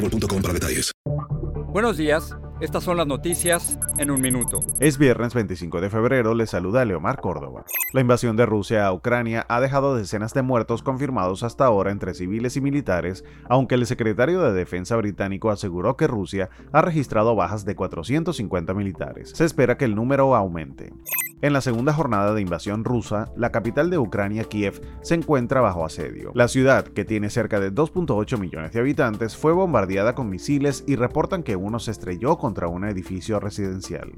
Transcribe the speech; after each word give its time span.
boostmobile.com 0.00 0.42
para 0.42 0.54
detalles. 0.54 0.92
Buenos 1.72 1.96
días. 1.96 2.36
Estas 2.60 2.84
son 2.84 2.98
las 2.98 3.06
noticias 3.06 3.78
en 3.96 4.10
un 4.10 4.20
minuto. 4.20 4.60
Es 4.80 4.98
viernes 4.98 5.32
25 5.32 5.80
de 5.80 5.88
febrero, 5.88 6.34
le 6.34 6.46
saluda 6.46 6.84
Leomar 6.84 7.18
Córdoba. 7.22 7.64
La 7.94 8.02
invasión 8.02 8.36
de 8.36 8.44
Rusia 8.44 8.86
a 8.86 8.92
Ucrania 8.92 9.46
ha 9.48 9.60
dejado 9.60 9.96
decenas 9.96 10.34
de 10.34 10.42
muertos 10.42 10.82
confirmados 10.82 11.42
hasta 11.42 11.64
ahora 11.64 11.90
entre 11.90 12.12
civiles 12.12 12.58
y 12.58 12.60
militares, 12.60 13.24
aunque 13.48 13.76
el 13.76 13.86
secretario 13.86 14.42
de 14.42 14.52
Defensa 14.52 14.96
británico 14.96 15.50
aseguró 15.50 15.96
que 15.96 16.06
Rusia 16.06 16.50
ha 16.72 16.82
registrado 16.82 17.34
bajas 17.34 17.64
de 17.64 17.76
450 17.76 18.74
militares. 18.74 19.30
Se 19.34 19.46
espera 19.46 19.78
que 19.78 19.86
el 19.86 19.94
número 19.94 20.36
aumente. 20.36 20.92
En 21.42 21.54
la 21.54 21.62
segunda 21.62 21.94
jornada 21.94 22.34
de 22.34 22.42
invasión 22.42 22.84
rusa, 22.84 23.32
la 23.34 23.50
capital 23.50 23.88
de 23.88 23.96
Ucrania, 23.96 24.44
Kiev, 24.44 24.82
se 25.00 25.14
encuentra 25.14 25.62
bajo 25.62 25.86
asedio. 25.86 26.32
La 26.34 26.48
ciudad, 26.48 26.84
que 26.84 27.06
tiene 27.06 27.30
cerca 27.30 27.58
de 27.60 27.72
2.8 27.72 28.38
millones 28.38 28.72
de 28.72 28.80
habitantes, 28.80 29.38
fue 29.38 29.52
bombardeada 29.52 30.14
con 30.14 30.28
misiles 30.28 30.84
y 30.86 30.96
reportan 30.96 31.42
que 31.42 31.56
uno 31.56 31.78
se 31.78 31.92
estrelló 31.92 32.36
contra 32.36 32.68
un 32.68 32.84
edificio 32.84 33.40
residencial. 33.40 34.12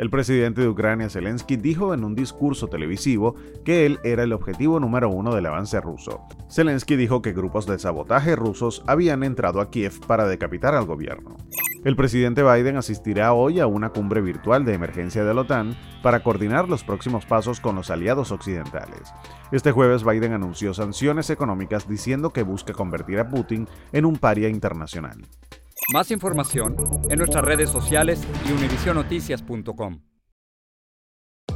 El 0.00 0.10
presidente 0.10 0.60
de 0.60 0.68
Ucrania, 0.68 1.08
Zelensky, 1.08 1.56
dijo 1.56 1.94
en 1.94 2.04
un 2.04 2.14
discurso 2.14 2.68
televisivo 2.68 3.36
que 3.64 3.86
él 3.86 3.98
era 4.04 4.22
el 4.22 4.32
objetivo 4.32 4.80
número 4.80 5.08
uno 5.08 5.34
del 5.34 5.46
avance 5.46 5.80
ruso. 5.80 6.22
Zelensky 6.50 6.96
dijo 6.96 7.22
que 7.22 7.32
grupos 7.32 7.66
de 7.66 7.78
sabotaje 7.78 8.36
rusos 8.36 8.82
habían 8.86 9.22
entrado 9.24 9.60
a 9.60 9.70
Kiev 9.70 10.00
para 10.06 10.26
decapitar 10.26 10.74
al 10.74 10.86
gobierno. 10.86 11.36
El 11.82 11.96
presidente 11.96 12.42
Biden 12.42 12.76
asistirá 12.76 13.32
hoy 13.32 13.58
a 13.58 13.66
una 13.66 13.88
cumbre 13.88 14.20
virtual 14.20 14.66
de 14.66 14.74
emergencia 14.74 15.24
de 15.24 15.32
la 15.32 15.40
OTAN 15.40 15.74
para 16.02 16.22
coordinar 16.22 16.68
los 16.68 16.84
próximos 16.84 17.24
pasos 17.24 17.58
con 17.58 17.74
los 17.74 17.90
aliados 17.90 18.32
occidentales. 18.32 19.14
Este 19.50 19.72
jueves 19.72 20.04
Biden 20.04 20.34
anunció 20.34 20.74
sanciones 20.74 21.30
económicas 21.30 21.88
diciendo 21.88 22.34
que 22.34 22.42
busca 22.42 22.74
convertir 22.74 23.18
a 23.18 23.30
Putin 23.30 23.66
en 23.92 24.04
un 24.04 24.18
paria 24.18 24.50
internacional. 24.50 25.26
Más 25.94 26.10
información 26.10 26.76
en 27.08 27.18
nuestras 27.18 27.44
redes 27.44 27.70
sociales 27.70 28.20
y 28.46 28.52
univisionoticias.com. 28.52 30.09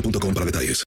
boostmobile.com 0.00 0.34
para 0.34 0.44
detalles. 0.44 0.86